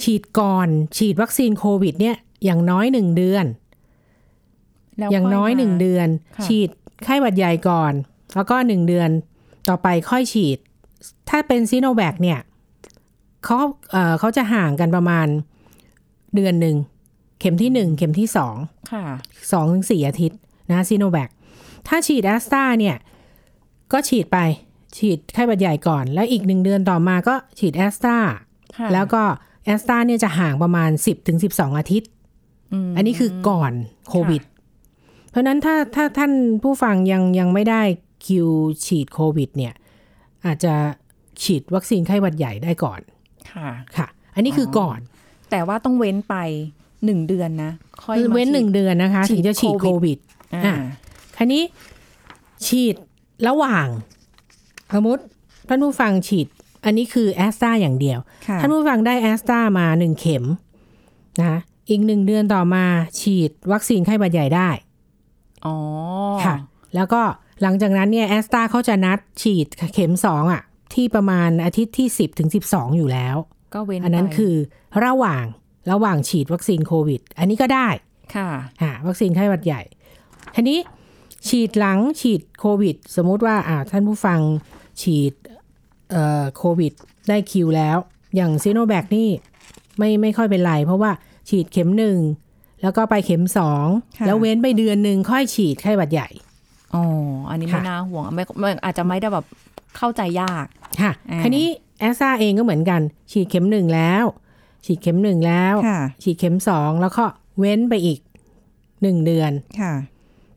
[0.04, 0.68] ฉีดก่อน
[0.98, 3.46] ฉีดวัคซีนโควิดเนี่ยอย่างน้อยหนึ่งเดือน
[4.98, 6.70] แล้วอย่างน้อยค่หนึ่งมาเดือนค่ะฉีด
[7.04, 7.94] ไข้หวัดใหญ่ก่อน
[8.36, 9.10] แล้วก็หนึ่งเดือน
[9.70, 10.58] ต่อไปค่อยฉีด
[11.30, 12.40] ถ้าเป็นซีโนแวคเนี่ย
[13.46, 13.58] เขา
[13.92, 15.28] เอ่อเขาจะห่างกันประมาณ
[16.36, 16.76] เดือนหนึ่ง
[17.40, 18.56] เข็มที่หนึ่งเข็มที่สอง
[18.92, 19.06] ค่ะ
[19.52, 20.40] สองถึงสี่อาทิตย์
[20.72, 21.30] นะซีโนแวค
[21.88, 22.96] ถ้าฉีดแอสตราเนี่ย
[23.94, 24.38] ก็ฉีดไป
[24.98, 28.18] ฉีดไข้หวัดใหญ่ก่อน แล้วอีกหนึ่งเดือนต่อมาก็ฉีดแอสตรา
[28.78, 29.24] ค่ะแล้วก็
[29.66, 32.10] แอสตราเนี่ยจะห่างประมาณ 10ถึง12 อาทิตย์
[32.88, 33.74] มอันนี้คือก่อน
[34.10, 34.42] โควิด
[35.30, 36.32] เพราะฉะนั้นถ้าถ้าท่าน
[36.64, 37.82] ผู้ฟังยังยังไม่ได้
[38.26, 38.48] คิว
[38.86, 39.74] ฉีดโควิด เนี่ย
[40.46, 40.74] อาจจะ
[41.44, 43.00] ฉีดวัคซีนไข้หวัดใหญ่ได้ก่อน
[43.52, 45.00] ค่ะ ค่ะ อันนี้คือก่อน
[45.52, 46.36] แต่ว่าต้องเว้นไป
[47.06, 47.72] หนึ่งเดือนนะ
[48.04, 50.20] ค่อยมาเว้นหนึ่งฉีดเดือนนะคะฉีดถึงจะฉีดโคโควิวิดด
[50.56, 50.76] อ่าอะ
[51.38, 51.64] คันนี้
[52.66, 52.96] ฉีด
[53.48, 53.88] ระหว่าง
[54.96, 55.22] สมมติ
[55.68, 56.48] ท่านผู้ฟังฉีด
[56.86, 60.46] อันนี้คือแอสตราอย่างเดียวค่ะท่านผู้ฟังได้แอสตรามาหนึ่งเข็ม
[61.40, 62.86] นะอีกหนึ่งเดือนต่อมา
[63.22, 64.70] ฉีดวัคซีนไข้หวัดใหญ่ได้
[65.66, 65.78] อ๋อ
[66.46, 66.56] ค่ะ
[66.96, 67.22] แล้วก็
[67.62, 70.62] หลังจากนั้นเนี่ยแอสตราเขาจะนัดฉีดเข็มสองอะ
[70.94, 73.36] ที่ประมาณอาทิตย์ที่10ถึง12อยู่แล้ว
[73.74, 74.56] ก็เว้นอันนั้นไปคือ
[75.06, 75.46] ระหว่าง
[75.92, 77.88] ระหว่างฉีดวัคซีนโควิด อันนี้ก็ได้
[78.36, 78.50] ค่ะ
[78.82, 79.82] อ่าวัคซีนไข้หวัดใหญ่
[80.56, 80.80] ทีนี้
[81.48, 84.40] ฉีดหลังฉีดโควิด สมมุติว่าอ่าท่านผู้ฟัง
[85.02, 85.34] ฉีด
[86.12, 86.94] เอ่อโควิด
[87.30, 87.98] ได้คิวแล้ว
[88.36, 89.30] อย่างซีโนแวคนี่
[89.98, 91.12] ไม่ไม่ค่อยเป็นไร เพราะว่า
[91.50, 92.18] ฉีดเข็มหนึ่ง
[92.82, 96.30] แล้วก็ไปเข็มสองค่ะแล้วเว้นไปเดือนหนึ่งค่อยฉีดไข้หวัดใหญ่
[96.94, 97.04] อ๋อ
[97.50, 99.46] อันนี้ไม่ค่ะน่าห่วงไม่ไม่อาจจะไม่ได้แบบ
[99.98, 100.66] เข้าใจยาก
[101.02, 101.68] ค่ะอ่าคันนี้
[102.00, 104.24] แอสซาเองก็เหมือนกัน ฉีดเข็มหนึ่งแล้ว
[104.86, 107.24] ฉีดเข็มหนึ่งแล้วค่ะฉีดเข็มสองแล้วก็
[107.60, 108.20] เว้นไปอีก
[109.02, 109.94] หนึ่งเดือนค่ะ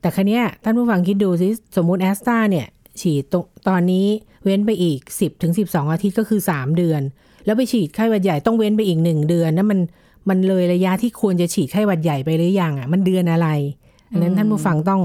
[0.00, 2.66] แต่คันนี้ยท่านผู้ฟังคิดดูสิสมมุติแอสตราเนี่ย
[3.02, 4.06] ฉีดตรงตอนนี้
[4.44, 7.02] เว้นไปอีก 10ถึง12 อาทิตย์ก็คือ 3 เดือน
[7.44, 9.80] แล้วไปฉีดไข้หวัดใหญ่ต้องเว้นไปอีก 1 เดือนนั่นมัน
[10.28, 13.48] มันเลยระยะที่ควรจะฉีดไข้หวัดใหญ่ไปหรือยังอะ มันเดือนอะไร
[14.10, 15.02] อันนั้นท่านผู้ฟังต้อง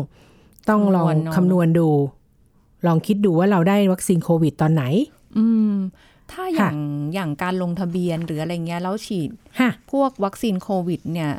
[0.69, 1.89] ต้องลองคำนวณเนอะคำนวณดู
[2.85, 4.83] ลองคิดดูว่าเราได้วัคซีนโควิดตอนไหน
[5.37, 5.75] อืม
[6.31, 6.77] ถ้าอย่าค่ะง
[7.13, 9.29] อย่างการลงทะเบียนหรืออะไรเงี้ยแล้วฉีด
[9.59, 11.31] ฮะพวกวัคซีนโควิด เนี่ย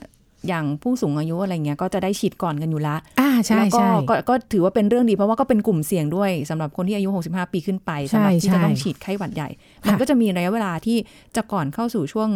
[0.48, 9.48] อย่างผู้สูงอายุอะไรเงี้ยก็จะได้ฉีดก่อนกันอยู่ละอ่าใช่แล้วก็ใช่ก็ก็ถือว่าเป็นเรื่องดีเพราะว่าก็เป็นกลุ่มเสี่ยงด้วยสำหรับคนที่อายุ 65 ปีขึ้นไปใช่สำหรับที่ใช่จะต้องฉีดไข้หวัดใหญ่
[9.82, 10.96] ค่ะมันก็จะมีระยะเวลาที่
[11.36, 12.28] จะก่อนเข้าสู่ช่วง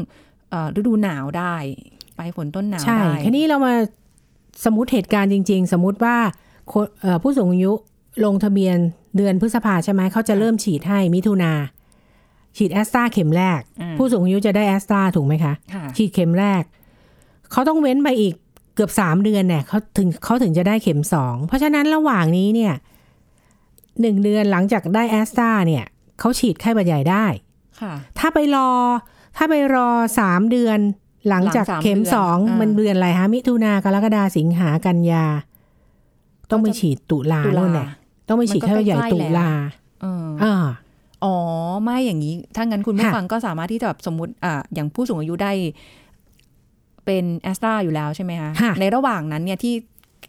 [0.51, 1.55] เอ่อฤดูหนาวได้
[2.19, 3.75] ปลายฝนต้นหนาวใช่ได้ ทีนี้เรามา
[4.65, 6.17] สมมติเหตุการณ์จริง ๆ สมมติว่า
[6.73, 7.73] คนเอ่อผู้สูงอายุ
[8.25, 8.77] ลงทะเบียน
[9.17, 11.53] เดือนพฤษภาใช่ไหมเขาจะเริ่มฉีดให้มิถุนา
[12.57, 16.63] ฉีดแอสตราเข็มแรกอืมผู้สูงอายุจะได้แอสตราถูกไหมคะค่ะฉีดเข็มแรก
[17.53, 18.35] เขาต้องเว้นไปอีก
[18.75, 22.75] เกือบสามเดือนเนี่ยเขาถึงเขาถึงจะได้เข็มสองเพราะฉะนั้นระหว่างนี้เนี่ย
[24.01, 25.85] หนึ่งเดือนหลังจากได้แอสตราเนี่ย
[26.19, 27.27] เขาฉีดไข้หวัดใหญ่ได้
[27.81, 28.71] ค่ะถ้าไปรอ
[29.37, 30.79] ถ้าไปรอสามเดือน
[31.29, 35.27] หลังจากหลังสามเข็มเดือนสองอ่ามัมันเดือนอะไรฮะมิถุนากรกฎาสิงหากันยา
[36.51, 37.89] ต้องไปฉีดตุลาตุลาโน่นแหละ
[38.29, 39.51] ต้องไปฉีดมันก็ไข้หวัดใหญ่ใกล้ๆตุลา
[40.03, 40.55] เอออ่า
[41.25, 41.37] อ๋อ
[41.83, 45.53] ไม่อย่างนี้ ถ้างั้นคุณผู้ค่ะฟังก็สามารถที่จะแบบสมมติอ่าอย่างผู้สูงอายุได้
[47.09, 49.75] เป็นแอสตราอยู่แล้วใช่ไหมคะค่ะในระหว่างนั้นเนี่ยที่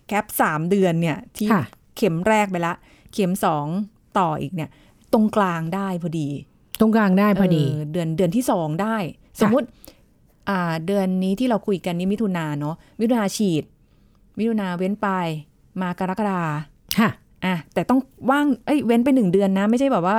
[0.08, 1.64] แคปสามเดือนเนี่ยที่ค่ะ
[1.98, 2.74] เข็มแรกไปละ
[3.14, 3.66] เข็มสอง
[4.20, 4.70] ต่ออีกเนี่ย
[5.14, 6.30] ตรงกลางได้พอดี
[6.80, 8.96] ตรงกลางได้พอดีเเดือนเดือนที่สองได้
[9.42, 9.68] สมมุติ
[10.50, 13.64] อ่าเดือนนี้ที่เราคุยกันนี่มิถุนาเนาะมิถุนาฉีด
[14.40, 15.08] มิถุนาเว้นไป
[15.82, 16.42] มากรกฎา
[17.00, 17.10] ค่ะ
[17.46, 18.00] อะแต่ต้อง
[18.32, 20.16] ว่างเอ้ยเว้นไปหนึ่งเดือนนะ ไม่ใช่แบบว่า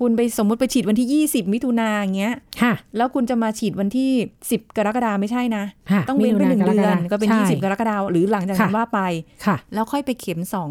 [0.00, 4.10] คุณไปสมมุติไปฉีดวันที่ 20 มิถุนาอย่างเงี้ยค่ะแล้วคุณจะมาฉีดวันที่
[4.46, 9.00] 10 กรกฎาไม่ใช่นะค่ะต้องเว้นไปหนึ่งมิถุเดือนรก็เป็นใช่20 กรกฎาหรือหลังจากนั้นค่ะว่าไป
[9.46, 10.70] ค่ะแล้วค่อยไปเข็มสอง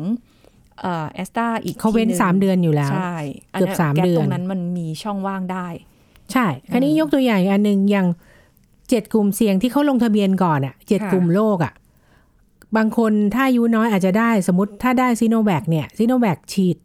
[0.81, 3.15] เอ่อแอสตราอีกเขาเว้นทีหงสามเดือนอยู่แล้ว ใช่
[3.59, 5.67] นเกือบนั้นสามแก๊ปเดือนตรงนั้นมันมีช่องว่างได้
[6.33, 8.07] ใช่ คราวนี้ยกตัวอย่างอีกอันหนึ่งอย่าง
[8.89, 11.73] เจ็ดกลุ่มเสี่ยงที่เขาลงทะเบียนก่อนอะเจ็ดค่ะกลุ่มโรคอะ
[12.77, 16.77] บางคนถ้าอายุน้อยอาจจะได้สมมติถ้าได้ซีโนแวคเนี่ยซีโนแวคฉีด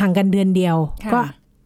[0.00, 1.20] ห่างกันเดือนเดียวค่ะก็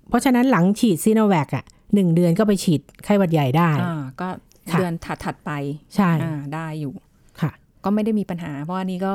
[0.08, 4.28] เพราะฉะนั้นหลังฉีดซีโนแวคอะหนึ่งเดือนก็ไปฉีดไข้หวัดใหญ่ได้อ่าก็
[4.72, 5.50] ค่ะเดือนถัดถัดๆไป
[5.96, 6.92] ใช่อ่าได้อยู่
[7.40, 7.50] ค่ะ
[7.84, 9.14] ก็ไม่ได้มีปัญหา เพราะว่านี่ก็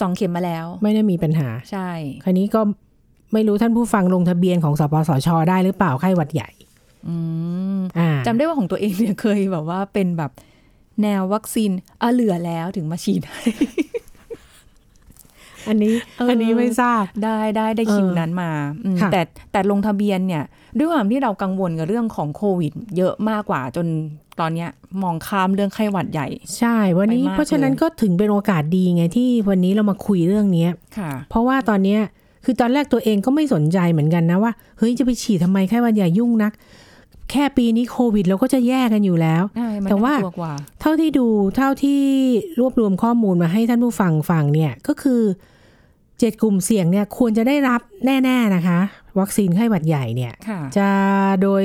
[0.00, 1.88] สองเข็มมาแล้ว ไม่ได้มีปัญหาใช่
[2.24, 2.60] คราวนี้ก็
[3.32, 6.50] ไม่รู้ท่านผู้ฟังลงทะเบียนของสปสช ได้หรือเปล่าไข้หวัดใหญ่
[7.08, 7.16] อื
[7.78, 10.30] มอ่าจำได้ว่าของตัวเองเนี่ยเคยแบบว่าเป็นแบบ
[11.02, 11.70] แนววัคซีน
[12.02, 13.40] อะเหลือแล้วถึงมาฉีดให้
[15.68, 18.50] อันนี้เอออัอันนี้ไม่ทราบได้ได้ได้คิวนั้นมา
[18.84, 19.20] อืมค่ะแต่
[19.52, 20.44] แต่ลงทะเบียนเนี่ย
[20.78, 23.86] ด้วยความที่เรากังวลกับเรื่องของโควิด เยอะมากกว่าจน
[24.40, 24.70] ตอนเนี้ย
[25.02, 32.00] มองข้ามเรื่องไข้หวัดใหญ่ ใช่ วันนี้ไปมากเพราะฉะนั้นเลยก็ถึงเป็นโอกาสดีไงที่วันนี้เรามาคุยเรื่องเนี้ยค่ะเพราะว่าตอนเนี้ย
[32.44, 36.52] คือตอนแรกตัวเองก็ไม่สนใจเหมือนกันนะว่าเฮ้ยจะไปฉีดทำไมแค่วันใหญ่ยุ่งนัก
[37.30, 42.00] แค่ปีนี้โควิดเราก็จะแย่กันอยู่แล้วใช่มันแต่ว่าน่กลัวกว่าเท่าที่ดูเท่าที่
[42.60, 45.22] รวบรวมข้อมูลมาให้ท่านผู้ฟังฟังเนี่ยก็คือ
[46.18, 48.78] เจ็ดกลุ่มเสี่ยงเนี่ยควรจะได้รับแน่ ๆนะคะ
[49.18, 50.88] วัคซีนไข้หวัดใหญ่เนี่ยค่ะจะ
[51.42, 51.64] โดย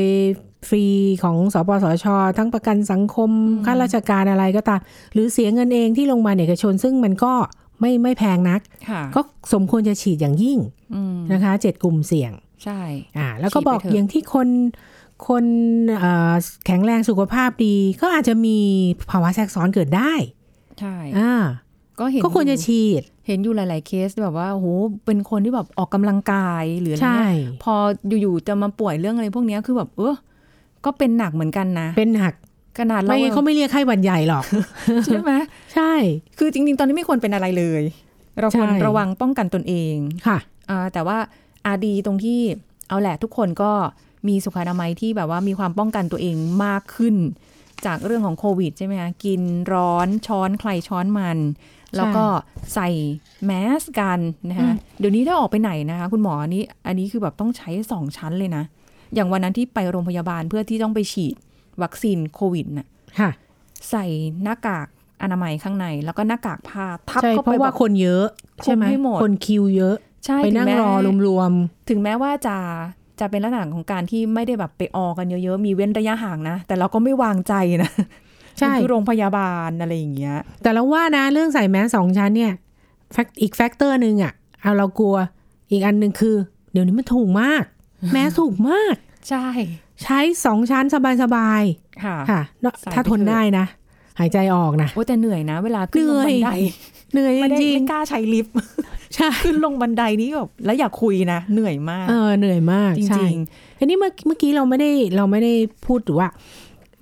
[0.68, 0.86] ฟรี
[1.24, 2.06] ของสปสช
[2.38, 4.82] ทั้งประกันสังคมอืมข้าราชการอะไรก็ตาม
[5.14, 7.34] หรือเสียเงินเองที่โรงพยาบาลเอกชน ซึ่งมันก็
[7.80, 9.22] ไม่ไม่แพงนักค่ะก็
[9.54, 10.60] สมควรจะฉีดอย่างยิ่ง
[10.96, 12.32] อืมนะคะเจ็ดกลุ่มเสี่ยง
[12.64, 12.82] ใช่
[13.18, 14.48] อ่าแล้วก็บอกฉีดไปเถอะอย่างที่คน
[15.28, 15.46] คน
[15.98, 16.34] เอ่อ
[16.66, 18.58] แข็งแรงสุขภาพดี ก็อาจจะมี
[19.12, 20.14] ภาวะแทรกซ้อนเกิดได้
[20.80, 21.34] ใช่อ่า
[22.00, 24.68] ก็เห็นก็ควรจะอยู่ฉีด เห็นอยู่หลาย ๆ เคสแบบว่าโอ้โห
[25.06, 27.74] เป็นคนที่แบบออกกำลังกายหรืออะไรใช่เงี้ยพอ
[28.22, 30.16] อยู่ ๆ จะมาป่วยเรื่องอะไรพวกเนี้ยคือแบบเออ
[30.86, 32.34] ก็เป็นหนักเหมือนกันนะ เป็นหนัก
[32.80, 34.46] ขนาดเราไม่งั้นเขาไม่เรียกไข้หวัดใหญ่หรอก
[35.06, 35.32] ใช่ไหม
[35.74, 35.94] ใช่
[36.38, 37.84] คือจริง ๆ ตอนนี้ไม่ควรเป็นอะไรเลย
[38.40, 39.96] เราควรใช่ระวังป้องกันตนเอง
[40.28, 40.38] ค่ะ
[40.70, 41.18] อ่าแต่ว่า
[41.66, 42.40] อาดีตรงที่
[42.90, 43.72] เอาแหละทุกคนก็
[44.28, 46.36] มีสุขอนามัยที่แบบว่ามีความป้องกันตัวเอง
[46.66, 47.16] มากขึ้น
[47.86, 49.42] จากเรื่องของโควิดใช่ไหมคะกิน
[49.74, 51.38] ร้อนช้อนใครช้อนมัน
[51.96, 52.26] แล้วก็
[52.74, 52.90] ใส่
[53.46, 58.64] แมสกันนะคะเดี๋ยวนี้ถ้าออกไปไหนนะคะ คุณหมออันนี้อันนี้คือแบบต้องใช้สองชั้นเลยนะ
[59.16, 61.36] อย่างวันนั้นที่ไปโรงพยาบาลเพื่อที่ต้องไปฉีด
[61.82, 62.88] วัคซีนโควิดน่ะ
[63.20, 63.30] ค่ะ
[63.90, 64.06] ใส่
[64.44, 64.88] หน้ากาก
[65.22, 68.26] อนามัยข้างใน แล้วก็หน้ากากผ้าทับใช่เข้าเพไปราะว่าแบบคนเยอะ
[68.64, 70.92] ใช่ไหมคุมให้หมดคนคิวเยอะ ใช่ไปถึนั่งแม้รอ
[71.28, 71.52] รวม
[71.90, 72.58] ถึงแม้ว่าจะ
[73.20, 82.54] จะเป็นลักษณะของการที่ไม่ได้แบบไปออกันเยอะๆ มีเว้นระยะห่างนะ แต่เราก็ไม่วางใจนะๆใช่มันคือโรงพยาบาลอะไรอย่างเงี้ย แต่เราว่านะเรื่องใส่แมสสองชั้นเนี่ย
[83.14, 85.16] fac อีก factor หนึ่งอะเอาเรากลัว
[85.72, 86.36] อีกอันหนึ่งคือ
[86.72, 87.64] เดี๋ยวนี้มันถูกมาก
[88.14, 88.96] แมสถูกมาก
[89.30, 89.46] ใช่
[90.04, 91.62] ใช้สองชั้นสบาย
[92.04, 93.66] ค่ะๆค่ะเนอะใส่ไปถ้าทนเถอะได้นะ
[94.20, 96.50] หายใจออกนะโอ้แต่เหนื่อยนะ เวลาขึ้นลงบันได
[97.14, 98.95] เหนื่อยไม่ได้จริงไม่กล้าใช้ลิฟต์ๆใช่
[99.44, 103.38] ขึ้นลงบันไดนี้แบบแล้วอย่าคุยนะ เหนื่อยมาก เออเหนื่อยมากจใช่ริง
[103.80, 105.54] ทีนี้เมื่อเมื่อกี้เราไม่ได้เราไม่ได้
[105.86, 106.30] พูดถึงว่า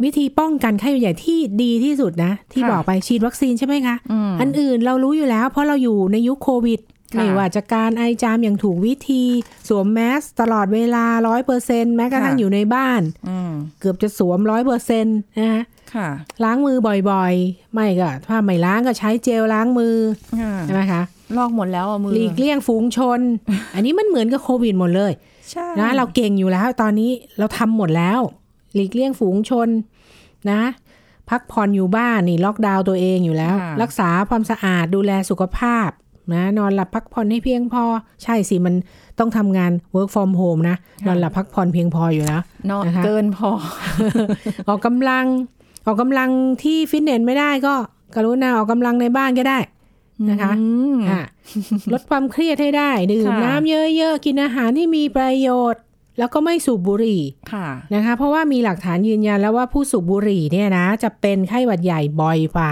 [0.04, 6.80] วิธีป้องกันไข้หวัดใหญ่ที่ดีที่สุดนะ ที่ค่ะบอกไปฉีดวัคซีนใช่ไหมคะๆอืมอันอื่นเรารู้อยู่แล้ว เพราะเราอยู่ในยุคโควิด
[7.16, 9.24] ค่ะไม่ว่าจะการไอจามอย่างถูกวิธี
[9.70, 15.64] สวมแมสตลอดเวลาร้อยเปอร์เซ็นแม้กระทั่งค่ะอยู่ในบ้านอืมเกือบจะสวมร้อยเปอร์เซ็นต์นะฮะ
[15.94, 16.10] ค่ะ
[16.44, 16.78] ล้างมือ
[17.12, 19.96] บ่อยๆ ไม่ก็ถ้าไม่ล้างก็ใช้เจลล้างมือ
[20.40, 21.02] อ่าใช่ไหมคะ
[21.38, 23.20] ลอกหมดแล้วอะมือหลีกเลี่ยงฝูงชน
[23.76, 25.12] อันนี้มันเหมือนกับโควิดหมดเลย
[25.52, 28.20] ใช่นะเราเก่งอยู่แล้ว ตอนนี้เราทำหมดแล้ว
[28.76, 29.70] หลีกเลี่ยงฝูงชน
[30.52, 30.62] นะ
[31.30, 35.90] พักผ่อนอยู่บ้านนี่ล็อกดาวน์ตัวเองอยู่แล้วค่ะรักษาความสะอาดดูแลสุขภาพ
[36.34, 37.84] นะนอนหลับพักผ่อนให้เพียงพอ
[38.24, 38.76] ใช่สิมัน
[39.20, 40.76] ต้องทำงาน work from home นะ
[41.08, 43.50] นอนหลับพักผ่อนเพียงพออยู่แล้วเนาะนะคะเกินพอ
[44.68, 45.26] ออกกำลัง
[45.86, 46.30] ออกกำลัง
[46.64, 47.74] ที่ฟิตเนสไม่ได้ก็
[48.16, 49.58] กรุณาออกกำลังในบ้านก็ได้
[50.30, 51.24] นะคะอืมอะ
[51.94, 55.82] ลดความเครียดให้ได้ ดื่มค่ะน้ำเยอะๆ กินอาหารที่มีประโยชน์
[56.20, 57.22] แล้วก็ไม่สูบบุหรี่
[57.54, 62.72] ค่ะนะคะ เพราะว่ามีหลักฐานยืนยันแล้วว่าผู้สูบบุหรี่เนี่ยนะ จะเป็นไข้หวัดใหญ่บ่อยฝ่า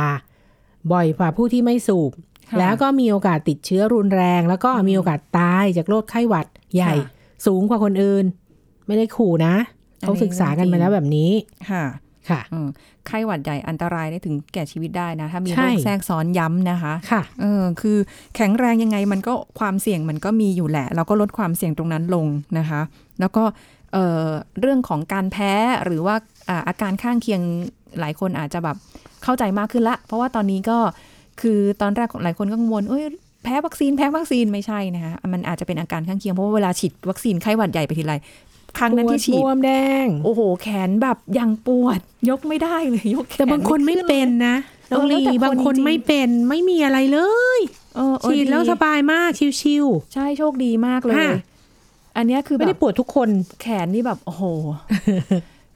[0.92, 2.12] บ่อยฝ่าผู้ที่ไม่สูบ
[2.50, 8.26] ค่ะแล้วก็มีโอกาสติดเชื้อรุนแรง แล้วก็มีโอกาสตายจากโรคไข้หวัดใหญ่ค่ะสูงกว่าคนอื่น
[8.88, 9.56] ไม่ได้ขู่นะ
[10.02, 11.32] อันนี้เขาศึกษากันมาแล้วแบบนี้
[11.72, 11.86] ค่ะ
[12.30, 12.68] ค่ะอืม
[13.08, 17.98] ไข้หวัดใหญ่อันตรายได้ถึงแก่ชีวิตได้นะ ถ้ามีใช่โรคแทรกซ้อนย้ำนะคะ ค่ะเออคือ
[18.36, 22.82] แข็งแรงยังไงมันก็ความเสี่ยงมันก็มีอยู่แหละ เราก็ลดความเสี่ยงตรงนั้นลงนะคะ
[23.20, 23.44] แล้วก็
[23.94, 24.28] เอ่อ
[24.60, 25.54] เรื่องของการแพ้
[25.86, 26.16] หรือว่า
[26.50, 27.42] อ่าอาการข้างเคียง
[28.00, 28.78] หลายคนอาจจะแบบ
[29.24, 30.78] เข้าใจมากขึ้นละ เพราะว่าตอนนี้ก็
[31.42, 33.06] คือตอนแรกหลายคนก็กังวลเอ้ย
[33.44, 38.16] แพ้วัคซีนแพ้วัคซีนไม่ใช่นะคะมันอาจจะเป็นอาการข้างเคียงเพราะว่าเวลาฉีดวัคซีนไข้หวัดใหญ่ไปทีไร
[38.78, 39.72] ครั้งนั้นที่ฉีปดวดบวมแด
[40.04, 44.56] ง โอ้โห แขนแบบยังปวด ยกไม่ได้เลยยกแขนแต่บางคนไม่เป็นนะ
[44.92, 47.20] น้องเออแล้วลีแต่คนบางคนจริงๆไม่เป็นไม่มีอะไรเล
[47.58, 47.60] ย
[47.96, 51.32] เออเออฉีดแล้วดีสบายมากชิวใช่โชคดีมากเลยค่ะ
[52.18, 53.30] อันเนี้ยคือๆไม่แบได้บปวดทุกคน
[53.62, 54.44] แขนนี่แบบ โอ้โห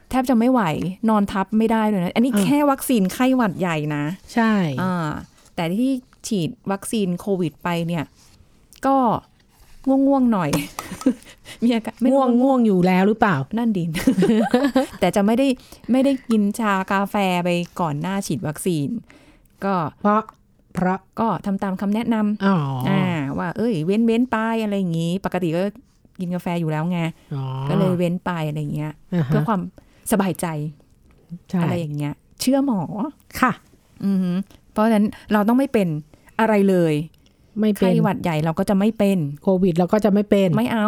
[0.09, 0.61] แทบจะไม่ไหว
[1.09, 4.03] นอนทับไม่ได้เลยนะ อันนี้เออแค่วัคซีนไข้หวัดใหญ่นะ
[4.33, 5.09] ใช่อ่า
[5.55, 5.93] แต่ที่
[6.27, 8.03] ฉีดวัคซีนโควิดไปเนี่ย
[8.85, 8.97] ก็
[9.87, 10.49] ง่วงๆหน่อย
[11.63, 13.89] มีอาการไม่ง่วงง่วงอยู่แล้วหรือเปล่า นั่นดิน
[14.99, 15.47] แต่จะไม่ได้
[15.91, 17.49] ไม่ได้กินชากาแฟไป
[17.81, 18.87] ก่อนหน้าฉีดวัคซีน
[19.63, 20.21] ก็เพราะ
[20.73, 22.55] เพราะก็ทำตามคำแนะนำอ๋อ
[22.89, 23.03] อ่า
[23.37, 25.61] ว่า เอ้ย เว้นเว้นไปอะไรอย่างงี้ ปกติก็
[26.19, 26.99] กินกาแฟอยู่แล้วไง
[27.33, 29.61] อ๋อก็เลยเว้นไปอะไรเงี้ยอ่าเพื่อฮะความ
[30.11, 30.47] สบายใจ
[31.49, 32.81] ใช่อะไรอย่างเงี้ย เชื่อหมอ
[33.41, 33.51] ค่ะ
[34.05, 34.37] อือหือ
[34.71, 35.87] เพราะฉะนั้นเราต้องไม่เป็น
[36.39, 36.93] อะไรเลย
[37.59, 40.87] ไม่เป็ไข้นหวัดใหญ่เราก็จะไม่เป็นโควิดเราก็จะไม่เป็น ไม่เอา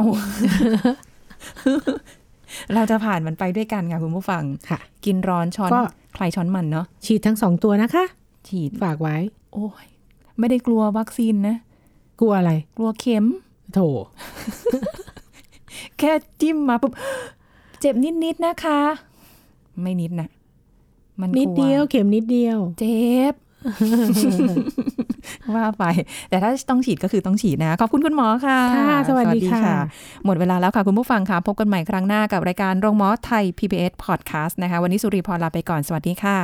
[2.74, 5.82] เราจะผ่านมันไปด้วยกันค่ะคุณผู้ฟังค่ะ กินร้อนช้อนก็
[6.16, 8.06] ใครช้อนมันเนาะฉีดทั้งสองตัวนะคะ
[8.48, 9.16] ฉีดฝากไว้
[9.54, 9.88] โอ้ย
[10.40, 11.56] ไม่ได้กลัววัคซีนนะ
[12.20, 13.26] กลัวอะไร กลัวเข็ม
[13.74, 13.80] โถ
[16.00, 16.92] แค่จิ้มมาปุ๊บ
[17.82, 18.80] เจ็บนิดๆนะคะ
[19.82, 20.30] ไม่นิดนะ
[21.20, 23.34] มันนิดกลัเดียวเข็มนิดเดียว เจ็บ
[25.56, 25.84] ว่าไป
[26.30, 29.64] แต่ถ้าต้องฉีดก็คือต้องฉีดนะ ขอบคุณคุณหมอค่ะค่ะ สวัสดีค่ะ
[30.26, 36.40] หมดเวลาแล้วค่ะคุณผู้ฟังค่ะ พบกันใหม่ครั้งหน้ากับรายการโรงหมอไทย PBS Podcast นะคะ วันนี้สุริพรลาไปก่อน สวัสดีค่ะ